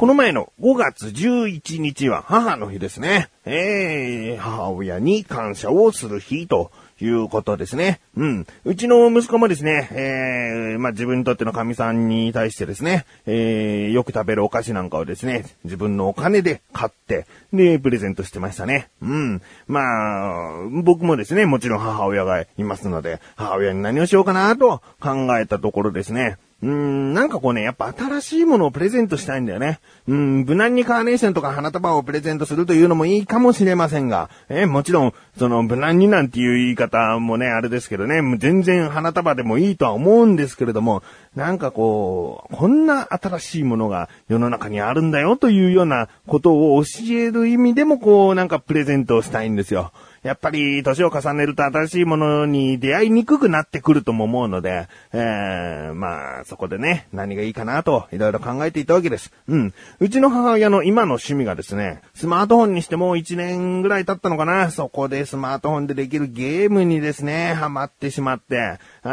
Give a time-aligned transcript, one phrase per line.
[0.00, 3.28] この前の5月11日は母の日ですね。
[3.44, 6.70] えー、母親に感謝をする日と
[7.02, 8.00] いうことですね。
[8.16, 8.46] うん。
[8.64, 18.88] うちの息子もですね、えー、まあ、自分にとっての神さんに対してですね、えー、よく食べるお菓子なんかをですね、自分のお金で買って、で、プレゼントしてましたね。
[19.02, 19.42] うん。
[19.66, 26.38] まあ、僕もですね、もちろん母親がいますので、母親に何をしようかなと考えたところですね。
[26.62, 29.80] うん、なんかこうね、やっぱ新しいものをプレゼントしたいんだよね。
[30.06, 41.02] うん、無難にカーネーションとか花束をプレゼントするというのもいいかもしれませんが、えもちろん、その無難になんていう言い方もね、あれですけどね、全然花束でもいいとは思うんですけれども、
[41.34, 49.92] なんかこう、こんな新しいものが世の中にあるんだよというようなことを教える意味でもこう、なんかプレゼントをしたいんですよ。
[50.22, 59.32] やっぱり年を重ねると新しいものに出会いにくくなってくるとも思うので、えー、まあ、そこでね、何がいいかなと、いろいろ考えていたわけです。
[59.48, 59.74] うん。
[59.98, 69.08] うちの母親の今の趣味がですね、スマートフォンにしてもう1年ぐらい経ったのかな、そこでスマートフォンでできるゲームにですね、ハマってしまって、あ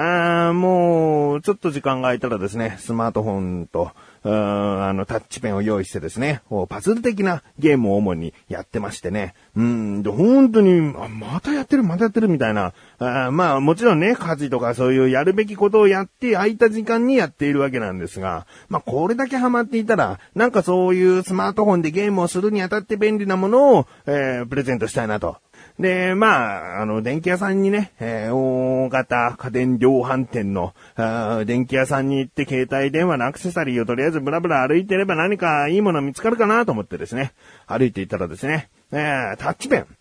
[0.52, 3.92] ーもう、ちょっと時間が空いたらですね、スマートフォンと、
[4.24, 9.36] あの、タッチペンを用意してですね、パズル的なゲームを主にやってましてね。
[9.56, 12.73] うん、で、本当に、あまたやってる、またやってるみたいな。
[13.00, 25.38] あまあ、もちろんね、家事とかそういうやるべきことをやって空いた時間にやっているわけなんですが、まあ、これだけハマっていたら、なんかそういうスマートフォンでゲームをするにあたって便利なものを、えー、プレゼントしたいなと。
[25.80, 37.34] で、まあ、あの、電気屋さんにね、えー、大型家電量販店の、あ電気屋さんに行って携帯電話のアクセサリーをとりあえずブラブラ歩いてれば何かいいもの見つかるかなと思ってですね、
[37.67, 39.97] 歩いていたらですね、えー、タッチペン。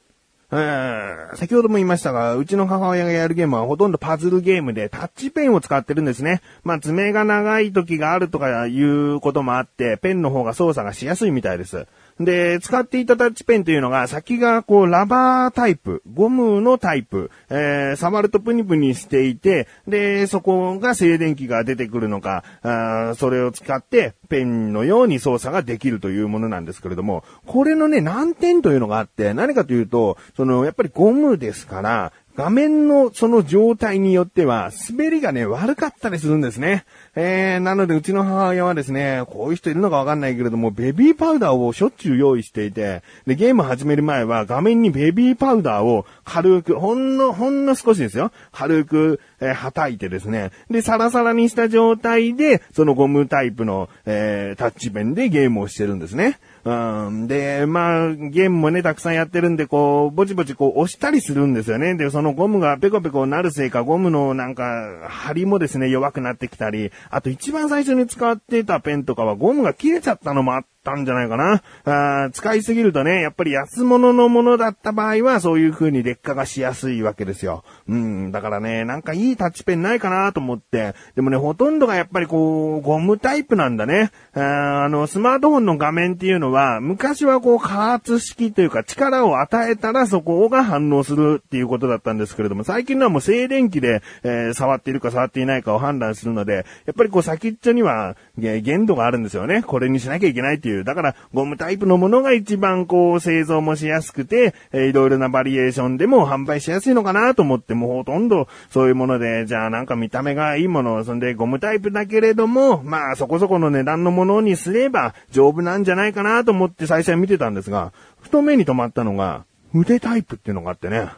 [0.52, 6.40] え、先ほども言いましたが、うちの母親がやるゲームはほとんどパズルゲームでタッチペンを使ってるんですね。
[6.62, 11.86] まあ、爪が長い時があるとかいうこともあって、ペンの方が操作がしやすいみたいです。
[12.18, 36.84] で、使っていたタッチペンというのが、先がこう、ラバータイプ、ゴムのタイプ、えー、触るとプニプニしていて、で、そこが静電気が出てくるのか、あそれを使ってペンのように操作ができるというものなんですけれども、これのね、難点というのがあって、何かというと、その、やっぱりゴムですから、画面のその状態によっては、滑りがね、悪かったりするんですね。
[37.14, 48.32] えー、なのでうちの母親はですね、こういう人いるのかわかんないけれども、ベビーパウダーをしょっちゅう用意していて、で、ゲーム始める前は画面にベビーパウダーを軽く、ほんの、ほんの少しですよ。
[48.52, 50.50] 軽く、えー、叩いてですね。
[50.70, 56.38] で、サラサラにした状態で、そのゴムタイプの、えー、タッチペンでゲームをしてるんですね。
[56.66, 57.28] うん。
[57.28, 61.94] で、まあ、ゲームもね、たくさんやってるんで、こう、ぼちぼちこう押したりするんですよね。
[61.94, 71.62] で、そのゴムがペコペコなるせいか、ゴムのなんか、張りもですね、弱くなってきたり、あと一番最初に使ってたペンとかはゴムが切れちゃったのもあったんじゃないかな。
[71.84, 77.64] あ使いすぎるとね、やっぱり安物のものだった場合は、そういう風に劣化がしやすいわけですよ。
[77.88, 84.12] うん、だからね、なんかいいタッチペンないかなと思って、でもね、ほとんどがやっぱりこう、ゴムタイプなんだね。
[84.34, 99.62] ああの、スマートフォンの画面っていうのは、昔はこう、加圧式というか、力を与えたらそこが反応するっていうことだったんですけれども、最近のはもう静電気で、えー、触っているか触っていないかを判断するので、やっぱりこう、先っちょには、限度があるんですよね。
[99.62, 100.75] これにしなきゃいけないっていう。
[100.84, 119.44] だから、ゴムタイプのものが一番こう、製造もしやすくて、えー、いろいろなバリエーションでも販売しやすいのかなと思って、もうほとんどそういうもので、じゃあなんか見た目がいいもの、そんでゴムタイプだけれども、まあそこそこの値段のものにすれば丈夫なんじゃないかなと思って最初は見てたんですが、ふと目に留まったのが、
[119.74, 121.08] 腕タイプっていうのがあってね。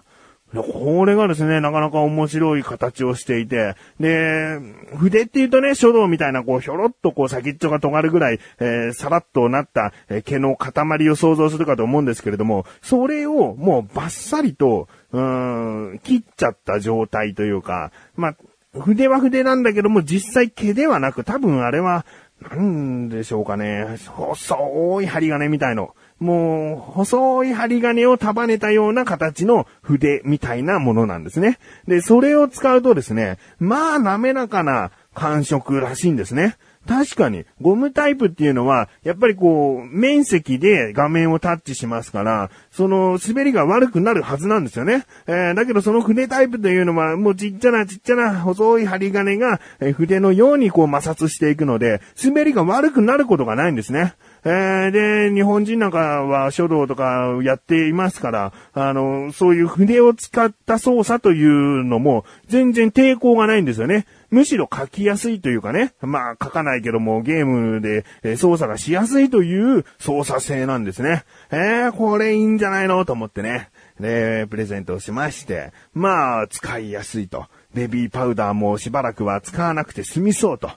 [0.55, 4.59] これがですね、なかなか面白い形をしていて、で、
[4.97, 18.37] 筆って言うとね、書道みたいな、こう、ひょろっとこう、先っちょが尖るぐらい、えー、さらっとなった、えー、毛の塊を想像するかと思うんですけれども、それをもうバッサリと、うーん、切っちゃった状態というか、まあ、
[18.73, 22.07] 筆は筆なんだけども、実際毛ではなく、多分あれは、
[22.41, 25.95] なんでしょうかね、細い針金みたいの。
[26.21, 31.59] もう、細い針金を束ねたような形の筆みたいなものなんですね。
[31.87, 36.57] で、それを使うとですね、まあ滑らかな感触らしいんですね。
[36.89, 45.05] 確かに、ゴムタイプっていうのは、やっぱりこう、面積で画面をタッチしますから、その滑りが悪くなるはずなんですよね。
[45.27, 54.15] えー、だけどその筆タイプというのは、もうちっちゃなちっちゃな細い針金が、え筆のようにこう摩擦していくので、滑りが悪くなることがないんですね。
[54.45, 54.91] えー、
[55.31, 64.07] で、日本人なんかは書道とかやっていますから、あの、そういう筆を使った操作というのも全然抵抗がないんですよね。
[64.31, 68.05] むしろ書きやすいというかね、まあ書かないけどもゲームで
[68.37, 71.25] 操作がしやすいという操作性なんですね。
[71.51, 73.71] えー、これいいんじゃないのと思ってね。
[73.99, 77.47] で、プレゼントをしまして、まあ使いやすいと。
[77.75, 80.71] ベビーパウダーもしばらくは使わなくて済みそうと。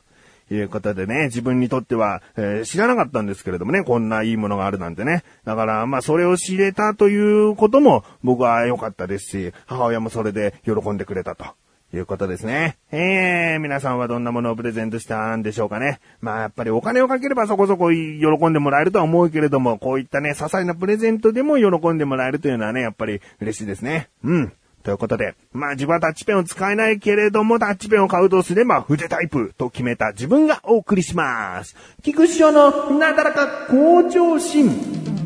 [0.56, 5.24] いうことでね、自分にとっては、えー、知らなかったんですけれどもね、こんないいものがあるなんてね。
[5.45, 11.45] だから、まあ、それを知れたということも僕は良かったですし、母親もそれで喜んでくれたと。
[11.94, 12.77] いうことですね。
[12.92, 16.00] えー、皆さんはどんなものをプレゼントしたんでしょうかね。
[16.21, 24.09] まあやっぱりお金をかければそこそこ喜んでもらえるとは思うけれども、こういったね、些細なプレゼントでも喜んでもらえるというのはね、やっぱり嬉しいですね。
[24.24, 24.54] うん。
[24.81, 31.75] ということで、まあ自分はタッチペンを使えないけれども、タッチペンを買うとすれば筆タイプと決めた自分がお送りします。
[32.04, 35.20] 菊師匠のなだらか向上心。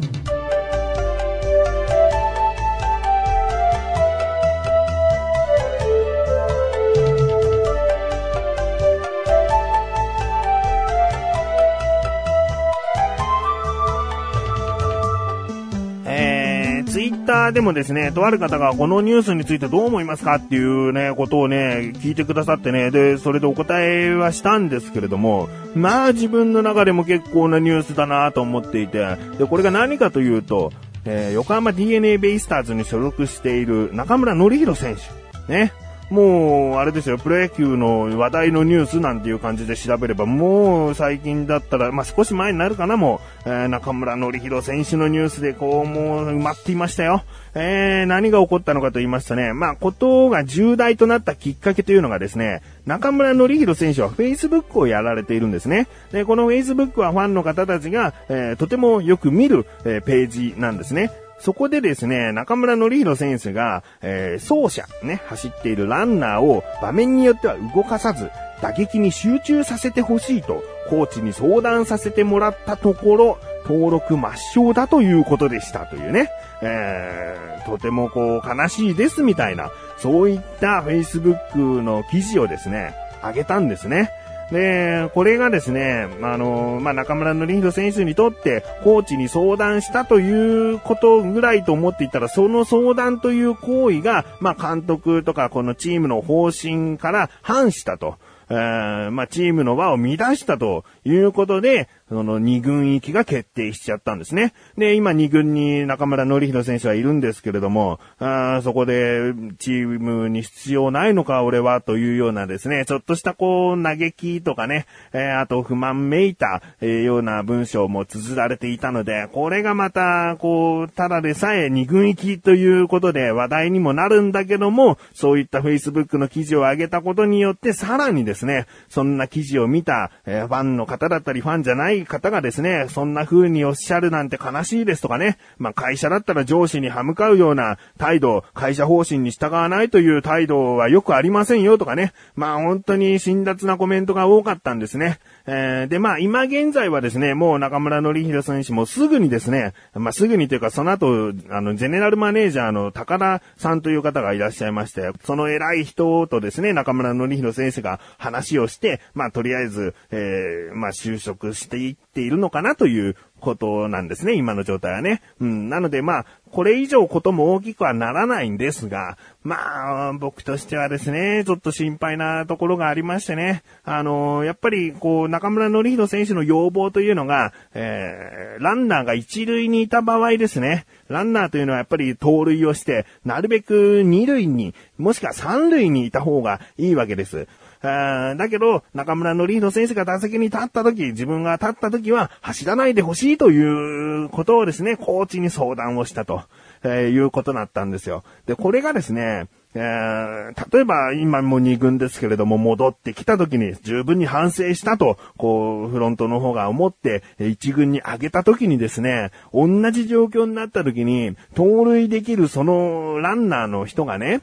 [17.51, 30.71] でもですね、とある方がこのニュースについてどう思いますかっていうね、ことをね、聞いてくださってね、で、それでお答えはしたんですけれども、まあ自分の中でも結構なニュースだなと思っていて、で、これが何かというと、
[31.05, 35.51] えー、横浜 DNA ベイスターズに所属している中村則弘選手。
[35.51, 35.73] ね。
[36.09, 47.23] もう、あれですよ、プロ野球の話題のニュースなんていう感じで調べれば、もう最近だったら、まあ、少し前になるかな、もう、えー、中村則弘選手のニュースでこう、もう埋まっていましたよ。
[47.55, 55.87] えー、何が起こったのかと言いますとね、まあ、ことが重大となったきっかけというのがですね、中村則弘選手は Facebook をやられているんですね。
[56.11, 61.11] で、この Facebook はファンの方たちが、えー、とてもよく見る、えー、ページなんですね。
[61.39, 73.37] そこでですね、中村則弘選手が、えー、走者、ね、走っているランナーを場面によっては動かさず、打撃に集中させてほしいと、コーチに相談させてもらったところ、
[73.67, 76.29] 登録抹消だということでしたというね、
[76.61, 84.11] えー、とてもこう悲しいですみたいな、そういった Facebook の記事をですね、あげたんですね。
[84.51, 98.17] で、これがですね、あの、まあ、中村のリンド選手にとって、コーチに相談したということぐらいと思っていたら、その相談という行為が、まあ、監督とかこのチームの方針から反したと。
[98.49, 104.53] えー、まあ、チームの輪を乱したということで、その2軍行きが決定しちゃったんですね。
[104.77, 128.67] で、今2軍に中村則弘選手はいるんですけれども、あそこでチームに必要ないのか俺はというようなですね、ちょっとしたこう嘆きとかね、えー、あと不満めいた、えー、ような文章も綴られていたので、これがまた、こう、ただでさえ2軍行きということで話題にもなるんだけども、そういった Facebook の記事を上げたことによってさらにですね、ですね。
[128.89, 145.19] そんな記事を見た、えー、ファンの方だったりファンじゃないい方がですね、そんな風におっしゃるなんて悲しいですとかね、まあ会社だったら上司に歯向かうような態度、会社方針に従わないという態度はよくありませんよとかね、まあ本当に辛辣なコメントが多かったんですね。
[145.47, 165.21] えー、で、まあ今現在はですね、もう中村則弘選手もすぐにですね、まあすぐにというかその後、あの、ゼネラルマネージャーの高田さんという方がいらっしゃいまして、その偉い人とですね、中村則弘選手が話をして、まあとりあえず、えー、まあ就職していっているのかなということなんですね、今の状態はね。
[165.39, 187.47] うん、なのでまあ、これ以上ことも大きくはならないんですが、まあ、僕としてはですね、ちょっと心配なところがありましてね、あのやっぱりこう、中村則弘選手の要望というのが、えー、ランナーが一塁にいた場合ですね、ランナーというのはやっぱり盗塁をして、なるべく二塁に、もしくは三塁にいた方がいいわけです。
[187.81, 196.43] だけど、中村のリード選手が打席に立った時、自分が立った時は走らないでほしいということをですね、コーチに相談をしたと、
[196.83, 198.23] えー、いうことだったんですよ。
[198.45, 214.41] で、これがですね、えー、例えば今も2軍ですけれども戻ってきた時に十分に反省したと、こう、フロントの方が思って1軍に上げた時にですね、同じ状況になった時に、盗塁できるそのランナーの人がね、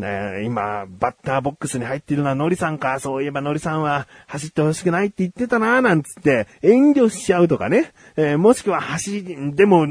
[0.00, 7.92] ね今、バッターボックスに入っているのはノリさんか、そういえばノリさんは走ってほしくないって言ってたな、なんつって遠慮しちゃうとかね。
[8.16, 9.22] えー、もしくは走、
[9.54, 9.86] でも、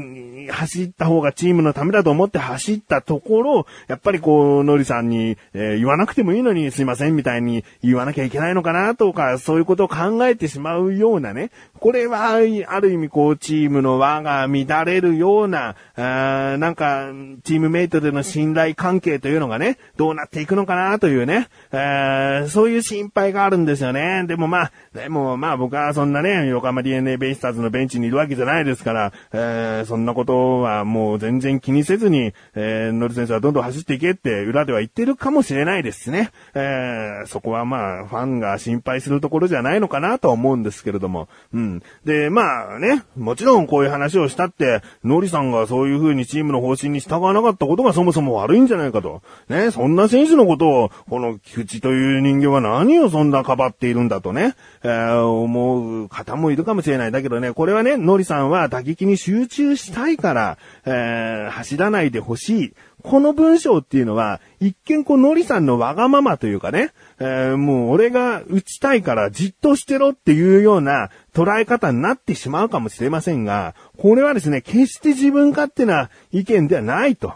[0.50, 11.50] 走った方がチームのためだと思って走ったところ、やっぱりこう、ノリさんに、えー、言わなくてもいいのにすいませんみたいに言わなきゃいけないのかなとか、そういうことを考えてしまうようなね。
[11.78, 12.40] これは、あ
[12.80, 17.08] る意味こう、チームの輪が乱れるような、あなんか、
[17.44, 24.24] チームメイトでの信頼関係というのがね、どうなっていくのかなというね、えー、そういう心配があるんですよね。
[24.26, 36.30] でもまあ、でもまあ僕はそんなね、横浜 DNA ベイスターズのベンチにいるわけじゃないですから、えー、そんなことはもう全然気にせずに、えー、ノリ選手はどんどん走っていけって裏では言ってるかもしれないですね。
[36.54, 41.28] えー、そこはまあ、ファンが心配するところじゃないのかなとは思うんですけれども。
[41.52, 41.82] うん。
[42.06, 49.20] で、まあね、もちろんこういう話をしたって、ノリさんがそういう風にチームの方針に従わなかったことがそもそも悪いんじゃないかと。
[49.50, 57.12] ね、そんんな選手のことを、この菊池という人間は何をそんなかばっているんだとね、えー、思う方もいるかもしれない。
[57.12, 62.72] だけどね、これはね、ノリさんは打撃に集中したいから、えー、走らないでほしい。
[63.02, 77.34] この文章っていうのは、一見こう、ノリさんのわがままというかね、えー、もう俺が打ちたいからじっとしてろっていうような捉え方になってしまうかもしれませんが、これはですね、決して自分勝手な意見ではないと。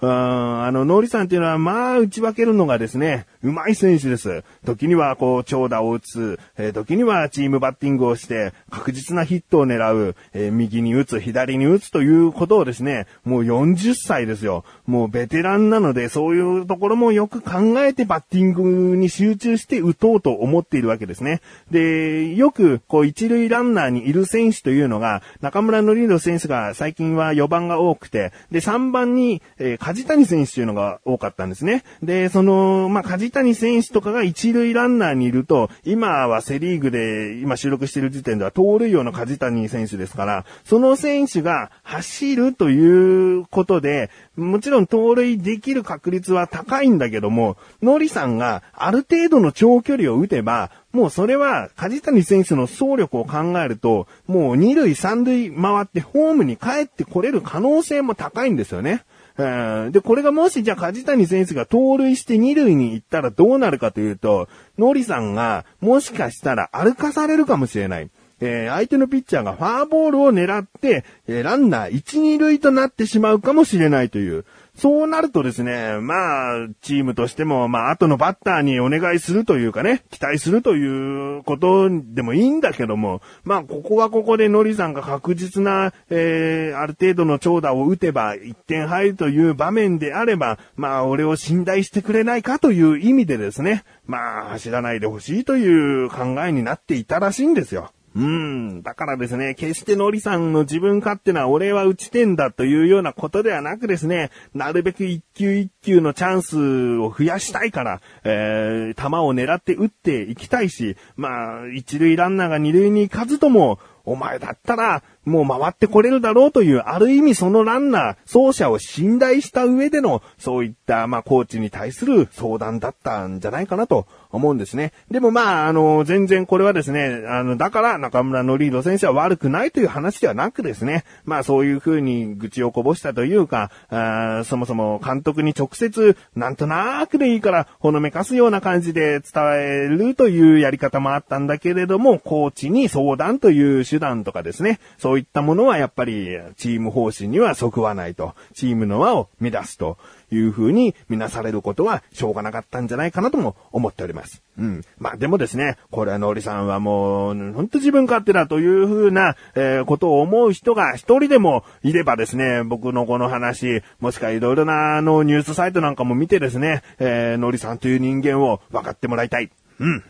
[0.00, 4.44] あの、ノリさんっていうのは、まあ、打ち分けるのがですね、うまい選手です。
[4.64, 14.64] 時には、こう、長打を打つ、えー、時にはチームバッティングをして、確実なヒットを狙う、えー、右に打つ、左に打つということをですね、もう40歳ですよ。
[14.86, 21.40] もうベテランなので、そういうところもよく考えてバッティングに集中して打とうと思っているわけですね。
[21.70, 31.84] で、よく、こう、一塁ランナーにいる選手というのが、中村のり選手が最近は4番が多くて、で、3番に、えー梶谷選手というのが多かったんですね。
[32.02, 59.04] で、その、まあ、梶谷選手とかが一塁ランナーにいると、今はセリーグで、今収録している時点では盗塁王の梶谷選手ですから、その選手が走るということで、もちろん盗塁できる確率は高いんだけども、ノリさんがある程度の長距離を打てば、もうそれは、梶谷選手の走力を考えると、もう二塁三塁回ってホームに帰ってこれる可能性も高いんですよね。
[59.36, 68.10] で、これがもしじゃあ梶谷選手が盗塁して二塁に行ったらどうなるかというと、ノリさんがもしかしたら歩かされるかもしれない。
[68.40, 74.44] えー、相手のピッチャーがファーボールを狙って、えー、ランナー1、2塁となってしまうかもしれないという、
[74.76, 97.92] そうなるとですね、まあ、チームとしても、まあ、後のバッターにお願いするというかね、期待するということでもいいんだけども、まあ、ここはここでノリさんが確実な、えー、ある程度の長打を打てば1点入るという場面であれば、まあ、俺を信頼してくれないかという意味でですね、まあ、走らないでほしいという考えになっていたらしいんですよ。
[98.16, 98.82] うん。
[98.82, 124.92] だからですね、決してノリさんの自分勝手な俺は打ち点だというようなことではなくですね、なるべく一球一球のチャンスを増やしたいから、えー、球を狙って打っていきたいし、まあ、一塁ランナーが二塁に行かずとも、お前だったら、もう回ってこれるだろうという、ある意味そのランナー、走者を信頼した上での、そういった、まあ、コーチに対する相談だったんじゃないかなと思うんですね。
[125.10, 149.98] でもまあ、あの、全然これはですね、あの、だから中村のリード選手は悪くないという話ではなくですね、まあそういう風に愚痴をこぼしたというか、あそもそも監督に直接、なんとなくでいいから、ほのめかすような感じで伝えるというやり方もあったんだけれども、コーチに相談という手段とかですね、そういったものはやっぱりチーム方針には即わないと、チームの輪を乱すと。
[150.30, 154.42] いう風に見なされることはしょうがなかったんじゃないかなとも思っております。
[154.58, 154.82] うん。
[154.98, 169.50] まあでもですね、これはのりさんはもう、ほんと自分勝手だという風な、えー、ことを思う人が一人でもいればですね、僕のこの話、もしくはいろいろなあのニュースサイトなんかも見てですね、えー、のりさんという人間を分かってもらいたい。
[169.78, 170.04] うん。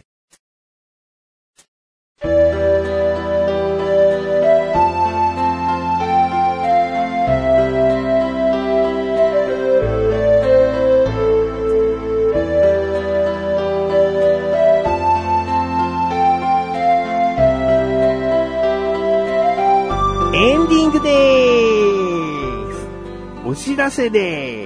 [23.96, 24.65] せで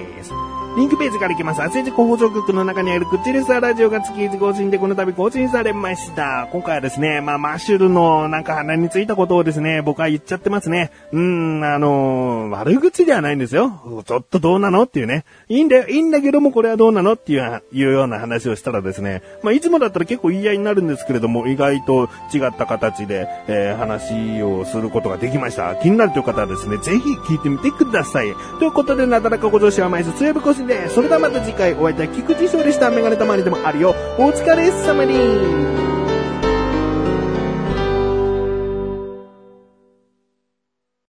[0.77, 1.61] リンクページから行きます。
[1.61, 6.47] アセジコ放送局の中にあるクッチレスラジオが月1更新でこの度更新されました。
[6.49, 10.91] 今回はですね、まあ、マッシュルのなんか鼻についたことをですね、僕は言っちゃってますね。
[11.11, 14.03] うーん、あのー、悪口ではないんですよ。
[14.05, 15.25] ちょっとどうなのっていうね。
[15.49, 25.75] いいんだよ、いいんだけどもこれはどうなのっていういうような話をしたらですね、まあ、いつもだったら結構言い合いになるんですけれども、意外と違った形で、えー、話をすることができました。
[25.75, 28.33] 気になるという方はですね、ぜひ聞いてみてください。
[28.59, 33.95] ということで、なだらかご乗車は毎週強火更新ですねそれではまた次回お会いいたい菊池勝利したメガネたまりでもあるよ。
[34.17, 35.90] お疲れ様に